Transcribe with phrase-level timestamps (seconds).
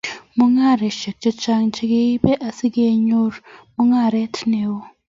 [0.37, 3.33] mungareishek chechang chegiibe asigenyor
[3.73, 4.75] mungaret neo